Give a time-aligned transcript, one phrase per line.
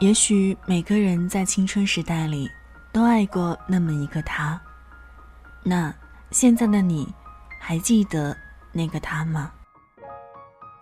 [0.00, 2.50] 也许每个人在青春时代里
[2.92, 4.60] 都爱过那么一个他，
[5.62, 5.92] 那
[6.30, 7.10] 现在的你
[7.58, 8.36] 还记得
[8.70, 9.50] 那个他吗？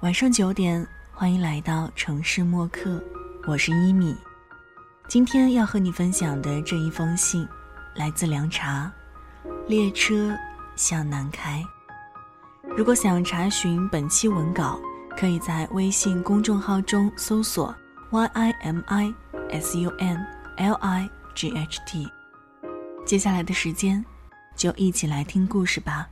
[0.00, 3.00] 晚上九点，欢迎来到城市默客，
[3.46, 4.16] 我是一米。
[5.06, 7.46] 今天要和你分享的这一封信，
[7.94, 8.90] 来自凉茶。
[9.66, 10.36] 列车
[10.76, 11.64] 向南开。
[12.76, 14.80] 如果想查询本期文稿，
[15.16, 17.74] 可以在微信公众号中搜索。
[18.10, 19.14] y i m i
[19.50, 20.26] s u n
[20.58, 22.06] l i g h t，
[23.06, 24.04] 接下来的时间，
[24.54, 26.08] 就一起来听故事吧。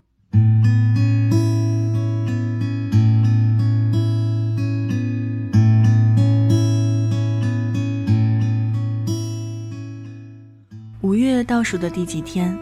[11.11, 12.57] 五月倒数的第几天，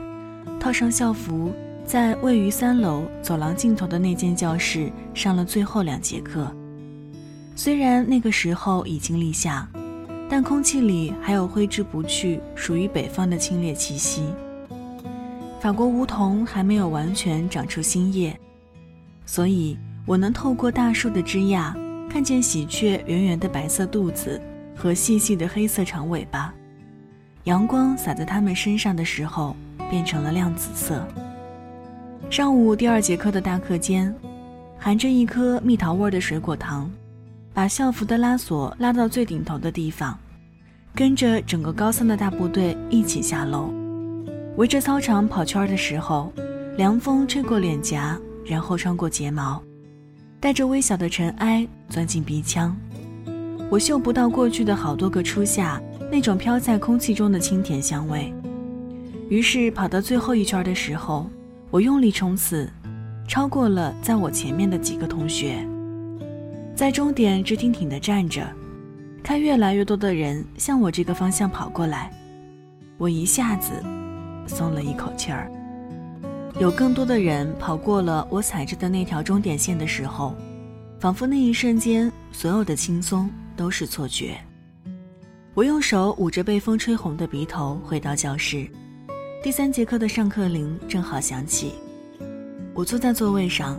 [0.59, 1.53] 套上校服，
[1.85, 6.51] 在位于三楼走廊尽头的那间教室上了最后两节课。
[7.55, 9.69] 虽然那个时候已经立夏，
[10.31, 14.23] 但空气里还有挥之不去、属于北方的清冽气息。
[15.61, 18.35] 法国梧桐还没有完全长出新叶，
[19.27, 21.77] 所以我能透过大树的枝桠
[22.09, 24.41] 看见喜鹊圆圆的白色肚子
[24.75, 26.55] 和细细的黑色长尾巴。
[27.49, 29.57] 阳光洒在他们身上的时候，
[29.89, 31.03] 变成了亮紫色。
[32.29, 34.15] 上午第二节课的大课间，
[34.79, 36.91] 含着一颗蜜桃味的水果糖。
[37.55, 40.17] 把校服的拉锁拉到最顶头的地方，
[40.95, 43.73] 跟着整个高三的大部队一起下楼，
[44.59, 46.31] 围着操场跑圈的时候，
[46.77, 49.61] 凉风吹过脸颊，然后穿过睫毛，
[50.39, 52.77] 带着微小的尘埃钻进鼻腔。
[53.71, 55.81] 我嗅不到过去的好多个初夏
[56.11, 58.33] 那种飘在空气中的清甜香味。
[59.29, 61.29] 于是跑到最后一圈的时候，
[61.71, 62.69] 我用力冲刺，
[63.29, 65.67] 超过了在我前面的几个同学。
[66.75, 68.47] 在终点直挺挺地站着，
[69.23, 72.11] 看越来越多的人向我这个方向跑过来，
[72.97, 73.73] 我一下子
[74.47, 75.51] 松了一口气儿。
[76.59, 80.35] 有更多的人跑过了我踩着的那条终点线的时候，
[80.99, 84.39] 仿佛那一瞬间所有的轻松都是错觉。
[85.59, 88.65] 我用手捂着被风吹红的鼻头，回到教室。
[89.43, 91.73] 第三节课的上课铃正好响起，
[92.73, 93.77] 我坐在座位上。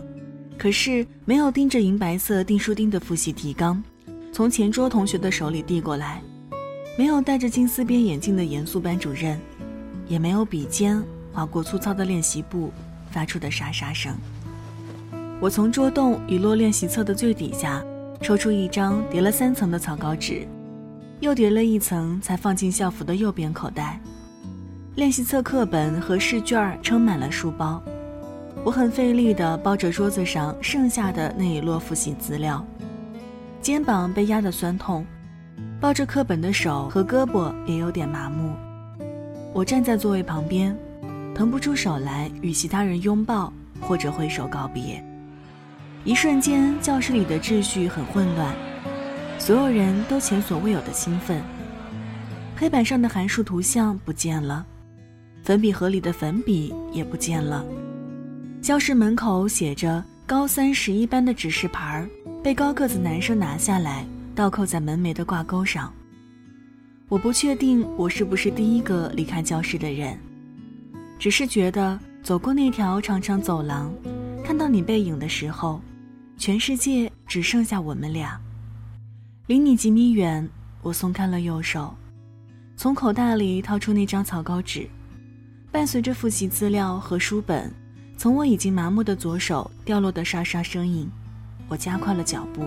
[0.58, 3.82] 可是没有盯着银白色订书钉的复习提纲，
[4.30, 6.20] 从前桌同学的手里递过来；
[6.98, 9.40] 没有戴着金丝边眼镜的严肃班主任，
[10.06, 11.02] 也没有笔尖
[11.32, 12.70] 划过粗糙的练习簿
[13.10, 14.14] 发出的沙沙声。
[15.40, 17.82] 我从桌洞遗落练习册的最底下
[18.20, 20.46] 抽出一张叠了三层的草稿纸，
[21.20, 24.00] 又叠了一层才放进校服的右边口袋。
[24.96, 27.80] 练习册、课本和试卷撑满了书包。
[28.64, 32.62] 我很费力地包着桌子上剩下的那一摞复习资料，
[33.62, 35.06] 肩膀被压得酸痛，
[35.80, 38.52] 抱着课本的手和胳膊也有点麻木。
[39.54, 40.76] 我站在座位旁边，
[41.34, 45.02] 腾不出手来与其他人拥抱或者挥手告别。
[46.04, 48.54] 一瞬间，教室里的秩序很混乱，
[49.40, 51.42] 所有人都前所未有的兴奋。
[52.54, 54.64] 黑板上的函数图像不见了，
[55.42, 57.64] 粉笔盒里的粉笔也不见了。
[58.60, 62.08] 教室门口写着高三十一班的指示牌儿，
[62.44, 65.90] 被高个子男生拿下来，倒扣在门楣的挂钩上。
[67.08, 70.18] 我不确定我是不是第一个离开教室的人，
[71.18, 73.90] 只是觉得走过那条长长走廊，
[74.44, 75.80] 看到你背影的时候，
[76.36, 78.38] 全世界只剩下我们俩。
[79.50, 80.48] 离你几米远，
[80.80, 81.92] 我松开了右手，
[82.76, 84.88] 从口袋里掏出那张草稿纸，
[85.72, 87.68] 伴随着复习资料和书本。
[88.16, 91.10] 从我已经麻木的左手掉落的沙沙声音，
[91.66, 92.62] 我加快了脚步。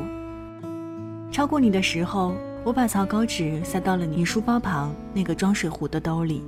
[1.31, 2.35] 超过你的时候，
[2.65, 6.43] 我把草稿纸塞到了你书包旁那个装水壶的兜里。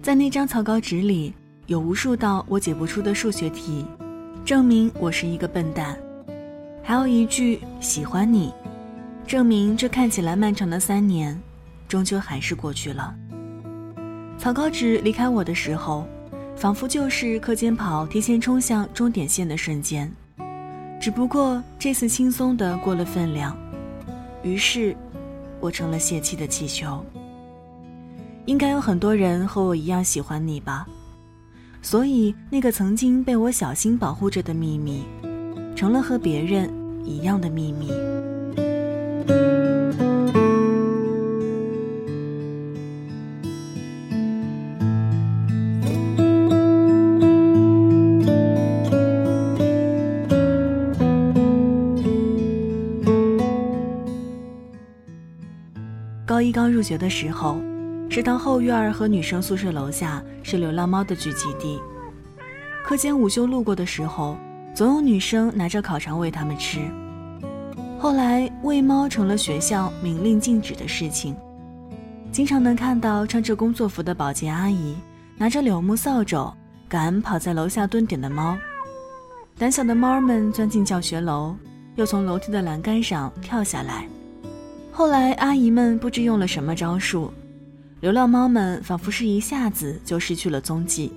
[0.00, 1.34] 在那张草稿纸里，
[1.66, 3.84] 有无数道我解不出的数学题，
[4.44, 5.98] 证明我是一个笨蛋。
[6.80, 8.52] 还有一句喜欢你，
[9.28, 11.38] 证明这看起来漫长的三年，
[11.86, 13.14] 终究还是过去了。
[14.38, 16.04] 草稿纸离开我的时候。
[16.56, 20.12] 仿佛就是课间跑提前冲向终点线的瞬间，
[21.00, 23.56] 只不过这次轻松的过了分量，
[24.42, 24.96] 于是，
[25.60, 27.00] 我成了泄气的气球。
[28.46, 30.84] 应该有很多人和我一样喜欢你吧，
[31.80, 35.04] 所以那个曾经被我小心保护着的秘密，
[35.76, 36.68] 成了和别人
[37.04, 37.92] 一样的秘密。
[56.78, 57.60] 入学的时候，
[58.08, 61.80] 食堂后院和女生宿舍楼下是流浪猫的聚集地。
[62.84, 64.36] 课间午休路过的时候，
[64.76, 66.78] 总有女生拿着烤肠喂它们吃。
[67.98, 71.34] 后来，喂猫成了学校明令禁止的事情，
[72.30, 74.94] 经常能看到穿着工作服的保洁阿姨
[75.36, 76.54] 拿着柳木扫帚
[76.88, 78.56] 赶跑在楼下蹲点的猫。
[79.58, 81.56] 胆小的猫儿们钻进教学楼，
[81.96, 84.06] 又从楼梯的栏杆上跳下来。
[84.98, 87.32] 后来，阿姨们不知用了什么招数，
[88.00, 91.12] 流浪猫们仿佛是一下子就失去了踪迹。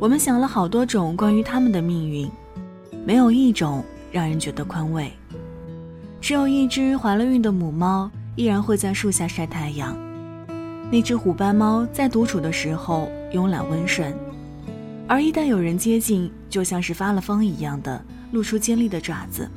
[0.00, 2.28] 我们想了好多种关于它们的命运，
[3.06, 5.12] 没有一种让人觉得宽慰。
[6.20, 9.96] 只有一只怀了孕的母猫依然会在树下晒太阳。
[10.90, 14.12] 那只虎斑猫在独处的时候慵懒温顺。
[15.06, 19.48] 而一旦有人接近，就像是发了疯一样的露出尖利的爪子。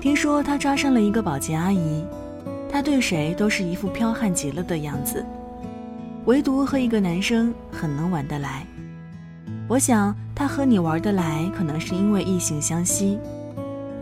[0.00, 2.04] 听说他抓上了一个保洁阿姨，
[2.70, 5.24] 他对谁都是一副彪悍极了的样子，
[6.26, 8.64] 唯独和一个男生很能玩得来。
[9.66, 13.18] 我想他和你玩得来，可能是因为异性相吸。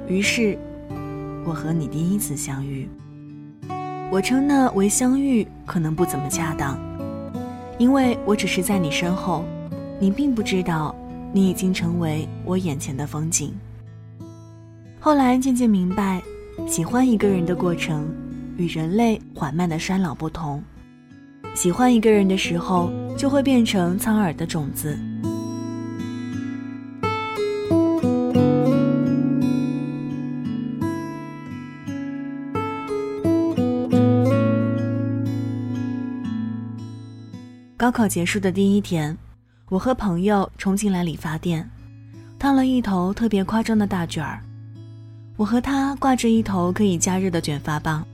[0.06, 0.58] 于是，
[1.46, 2.87] 我和你第一次相遇。
[4.12, 6.78] 我称那为相遇，可能不怎么恰当，
[7.78, 9.44] 因为我只是在你身后。
[9.99, 10.94] 你并不知道，
[11.32, 13.54] 你已经成为我眼前的风景。
[15.06, 16.20] 后来渐渐明白，
[16.66, 18.12] 喜欢一个人的过程
[18.56, 20.60] 与人类缓慢的衰老不同。
[21.54, 24.98] 喜欢一个人的时候，就会变成苍耳的种子。
[37.76, 39.16] 高考结束的第一天。
[39.68, 41.70] 我和朋友冲进来理发店，
[42.40, 44.42] 烫了一头特别夸张的大卷儿。
[45.36, 48.06] 我和他挂着一头可以加热的卷发棒，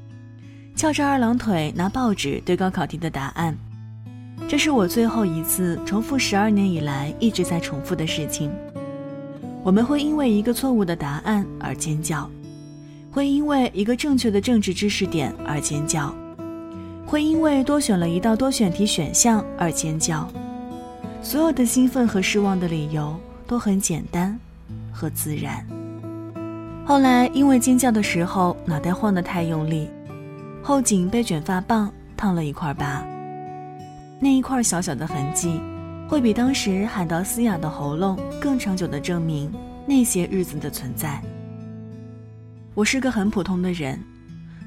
[0.74, 3.56] 翘着二郎腿拿报纸对高考题的答案。
[4.48, 8.50] 这是我最后一次重复十二年以来一直在重复的事情。
[9.62, 12.28] 我们会因为一个错误的答案而尖叫，
[13.12, 16.12] 会因为一个正确的政治知识点而尖叫，
[17.06, 20.28] 会因为多选了一道多选题选项而尖叫。
[21.22, 23.16] 所有的兴奋和失望的理由
[23.46, 24.36] 都很简单
[24.92, 25.64] 和自然。
[26.84, 29.88] 后来因为尖叫的时候脑袋晃得太用力，
[30.62, 33.04] 后颈被卷发棒烫了一块疤。
[34.20, 35.60] 那一块小小的痕迹，
[36.08, 39.50] 会比当时喊到嘶哑的喉咙更长久的证明
[39.86, 41.22] 那些日子的存在。
[42.74, 43.98] 我是个很普通的人，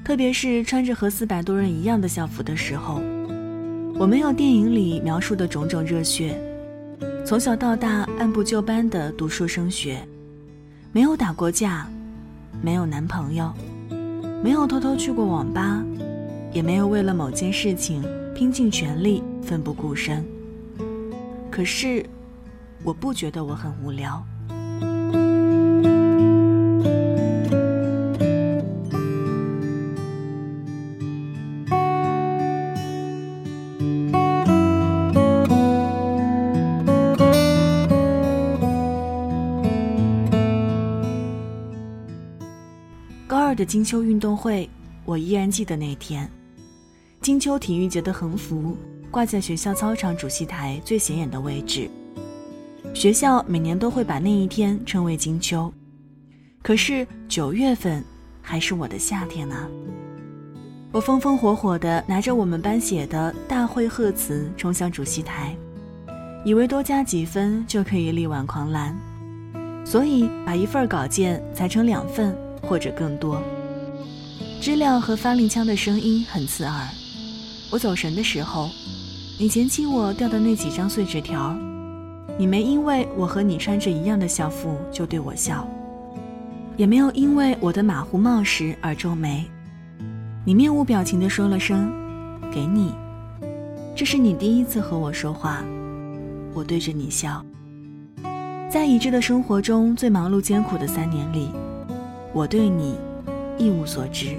[0.02, 3.00] 特别是穿着和四百多人一样的校服的时候。
[3.98, 6.38] 我没有电影里描述的种种热血，
[7.26, 9.98] 从小到大按部就班的读书升学，
[10.92, 11.88] 没有打过架，
[12.62, 13.52] 没有男朋友，
[14.42, 15.84] 没有偷偷去过网吧，
[16.52, 18.02] 也没有为了某件事情
[18.34, 20.24] 拼尽全力奋不顾身。
[21.50, 22.04] 可是，
[22.82, 24.22] 我不觉得我很无聊。
[43.46, 44.68] 二的金秋运动会，
[45.04, 46.28] 我依然记得那天。
[47.20, 48.76] 金秋体育节的横幅
[49.08, 51.88] 挂在学校操场主席台最显眼的位置。
[52.92, 55.72] 学校每年都会把那一天称为金秋，
[56.60, 58.04] 可是九月份
[58.42, 59.68] 还是我的夏天啊！
[60.90, 65.56] 我风风火火地拿着我们班写的大会贺词冲向主席台，
[66.44, 68.92] 以为多加几分就可以力挽狂澜，
[69.84, 72.36] 所以把一份稿件裁成两份。
[72.68, 73.40] 或者更多，
[74.60, 76.88] 知了和发令枪的声音很刺耳。
[77.70, 78.68] 我走神的时候，
[79.38, 81.56] 你捡起我掉的那几张碎纸条，
[82.38, 85.66] 你没因为我和你穿着一样的校服就对我笑，
[86.76, 89.44] 也没有因为我的马虎冒失而皱眉。
[90.44, 91.92] 你面无表情地说了声
[92.54, 92.92] “给你”，
[93.96, 95.64] 这是你第一次和我说话，
[96.54, 97.44] 我对着你笑。
[98.70, 101.50] 在已知的生活中最忙碌艰苦的三年里。
[102.36, 102.94] 我对你
[103.56, 104.38] 一无所知，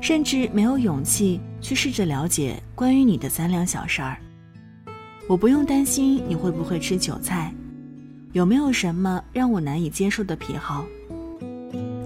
[0.00, 4.16] 甚至没有勇气去试着了解关于你的三两小事儿。
[5.26, 7.52] 我不用担心你会不会吃韭菜，
[8.32, 10.86] 有没有什么让我难以接受的癖好。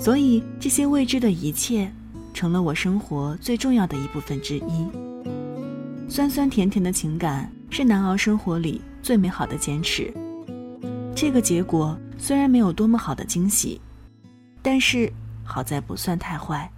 [0.01, 1.93] 所以这些未知的一切，
[2.33, 4.89] 成了我生活最重要的一部分之一。
[6.09, 10.11] 酸酸甜甜的情感是难熬生活里最美好的坚持。
[11.15, 13.79] 这个结果虽然没有多么好的惊喜。
[14.63, 15.13] 但是
[15.45, 16.71] 好在不算太坏。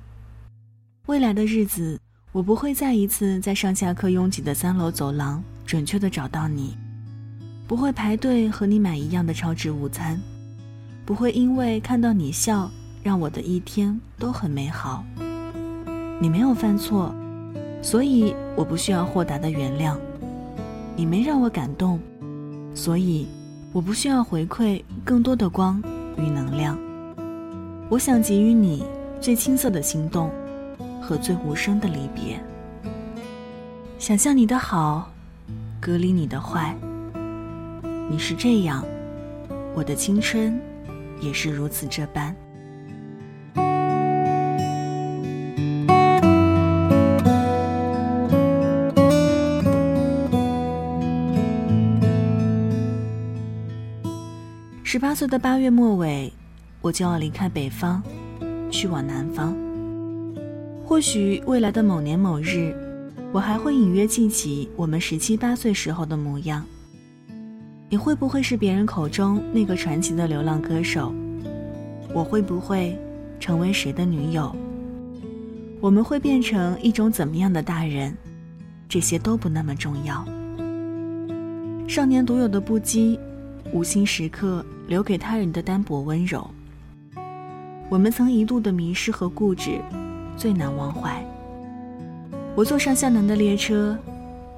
[1.07, 2.01] 未来的日子，
[2.33, 6.77] 我不会再一次在上下课拥挤的三楼走廊准确的找到你，
[7.69, 10.19] 不会排队和你买一样的超值午餐，
[11.05, 12.71] 不会因为看到你笑
[13.03, 15.05] 让我的一天都很美好。
[16.21, 17.15] 你没有犯错，
[17.83, 19.95] 所以我不需要豁达的原谅；
[20.97, 22.01] 你没让我感动，
[22.75, 23.27] 所以
[23.73, 25.83] 我不需要回馈更多的光
[26.17, 26.79] 与能量。
[27.95, 28.83] 我想给予你
[29.21, 30.29] 最青涩的心动。
[31.01, 32.41] 和最无声的离别，
[33.99, 35.13] 想象你的好，
[35.79, 36.75] 隔离你的坏。
[38.11, 38.83] 你是这样，
[39.75, 40.59] 我的青春
[41.21, 42.35] 也是如此这般。
[54.83, 56.33] 十八岁的八月末尾，
[56.85, 58.03] 我就要离开北方，
[58.71, 59.57] 去往南方。
[60.85, 62.77] 或许未来的某年某日，
[63.33, 66.63] 我还会隐约记起我们十七八岁时候的模样。
[67.89, 71.11] 你会不会是别人口中那个传奇的流浪歌手？
[72.13, 72.95] 我会不会
[73.41, 74.55] 成为谁的女友？
[75.81, 78.15] 我们会变成一种怎么样的大人？
[78.91, 80.23] 这些都不那么重要。
[81.89, 83.19] 少年独有的不羁，
[83.73, 86.47] 无心时刻留给他人的单薄温柔。
[87.95, 89.81] 我们曾一度的迷失和固执。
[90.37, 91.25] 最难忘怀。
[92.57, 93.97] 我坐上向南的列车，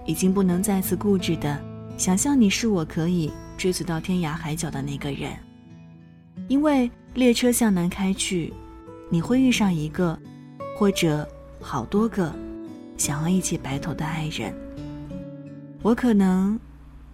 [0.06, 1.62] 已经不能再次固执的
[1.98, 5.32] 想象你是我可以追随到天涯海角的那个人，
[6.48, 8.54] 因为列车向南开去，
[9.10, 10.18] 你会遇上一个，
[10.74, 11.28] 或者
[11.60, 12.34] 好多个，
[12.96, 14.50] 想要一起白头的爱人。
[15.82, 16.58] 我可能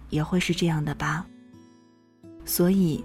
[0.09, 1.25] 也会是这样的吧，
[2.45, 3.03] 所以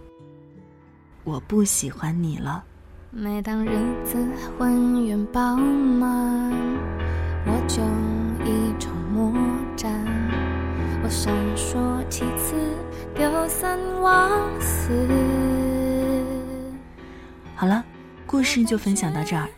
[1.25, 2.63] 我不喜欢你了。
[3.11, 3.71] 每当日
[4.05, 4.19] 子
[4.59, 6.53] 浑圆饱满，
[7.47, 7.83] 我就
[8.45, 9.33] 一筹莫
[9.75, 9.91] 展。
[11.03, 12.55] 我闪烁其词，
[13.15, 15.09] 丢三忘四。
[17.57, 17.83] 好了，
[18.27, 19.49] 故事就分享到这儿。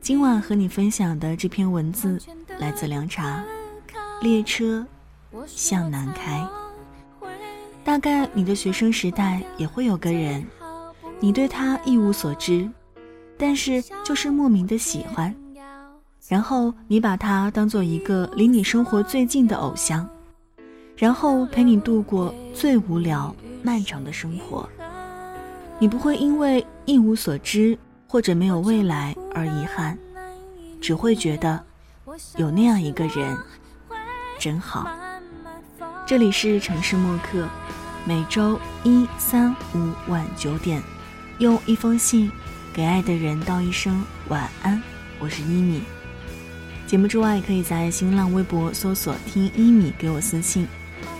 [0.00, 2.20] 今晚和你分享的这篇文字
[2.60, 3.42] 来自凉茶，
[4.22, 4.86] 列车
[5.44, 6.46] 向南开。
[7.82, 10.46] 大概你的学生时代也会有个人。
[11.18, 12.68] 你对他一无所知，
[13.38, 15.34] 但是就是莫名的喜欢，
[16.28, 20.06] 然后你把他当做一个离你生活最近的偶像，
[20.96, 24.68] 然后陪你度过最无聊漫长的生活。
[25.78, 29.98] 你不会因为一无所知或者没有未来而遗憾，
[30.80, 31.62] 只会觉得
[32.36, 33.36] 有那样一个人
[34.38, 34.86] 真好。
[36.06, 37.48] 这里是城市默客，
[38.04, 40.82] 每周一、三、五晚九点。
[41.38, 42.30] 用一封信
[42.72, 44.82] 给爱的人道一声晚安，
[45.18, 45.82] 我是一米。
[46.86, 50.66] 节目之外，可以在新浪微博搜索“听一米”给我私信，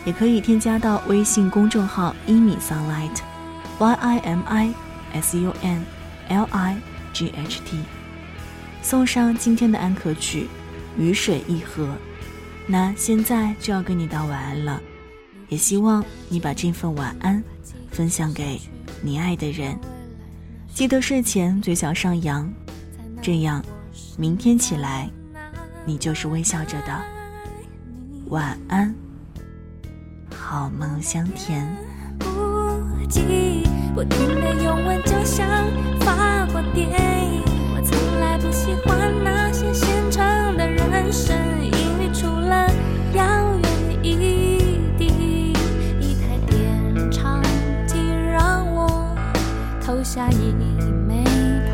[0.07, 4.73] 也可以添加到微信公众号“一米 sunlight”，y i m i
[5.13, 5.85] s u n
[6.31, 6.77] l i
[7.13, 7.79] g h t，
[8.81, 10.49] 送上今天的安可曲
[11.01, 11.85] 《雨水一盒》。
[12.67, 14.81] 那现在就要跟你道晚安了，
[15.51, 17.45] 也希望你把这份晚安
[17.91, 18.59] 分享给
[19.03, 19.79] 你爱的人。
[20.77, 22.53] 记得睡前嘴角上扬，
[23.23, 23.65] 这样，
[24.19, 25.09] 明天起来，
[25.87, 27.03] 你就是微笑着的。
[28.27, 28.95] 晚安，
[30.35, 31.67] 好梦香甜。
[32.19, 32.27] 不
[33.09, 35.49] 羁不停的拥吻，就像
[36.01, 37.41] 法国电影。
[37.75, 40.23] 我从来不喜欢那些现成
[40.59, 42.71] 的人生，因为除了
[43.15, 43.46] 遥
[50.31, 50.53] 一
[51.07, 51.25] 枚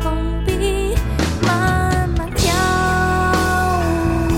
[0.01, 0.11] 铜
[0.45, 0.95] 币
[1.41, 2.53] 慢慢跳
[4.29, 4.33] 舞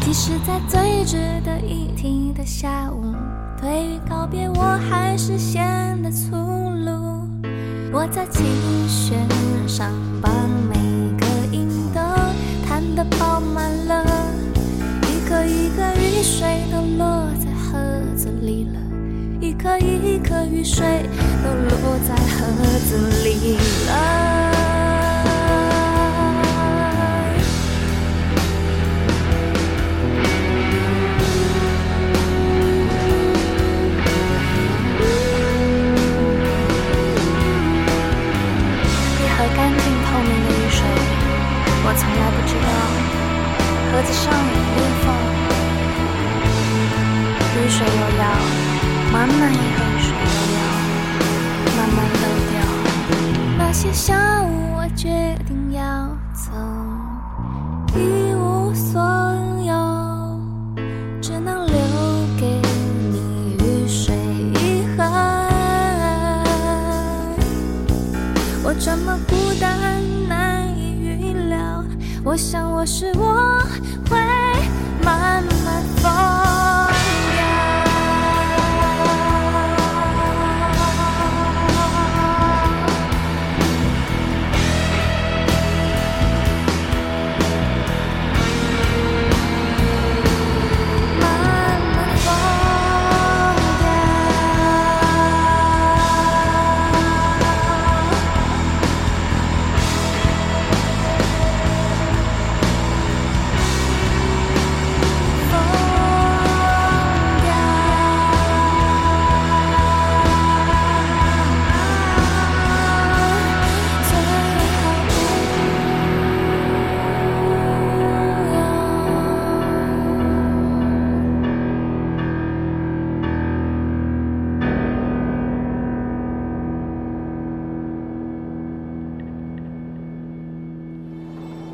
[0.00, 3.14] 即使在最值得一提的下午
[3.60, 5.62] 对于告别我还是显
[6.02, 7.04] 得粗鲁。
[7.94, 8.44] 我在琴
[8.88, 9.16] 弦
[9.68, 10.28] 上把
[13.34, 14.04] 装满了，
[15.02, 17.76] 一颗一颗雨水都落在盒
[18.14, 18.80] 子里了，
[19.40, 20.86] 一颗一颗雨水
[21.42, 23.56] 都落在盒子里
[23.88, 24.43] 了。
[47.76, 48.24] 水又要
[49.12, 50.58] 慢慢一喝水又要
[51.76, 52.54] 慢慢漏掉。
[53.58, 55.82] 那些下午我决定要
[56.32, 56.52] 走，
[57.96, 59.02] 一无所
[59.64, 59.72] 有，
[61.20, 61.74] 只能留
[62.38, 62.62] 给
[63.10, 65.02] 你雨水遗憾。
[68.62, 71.84] 我这么孤单，难以预料。
[72.22, 73.66] 我想我是我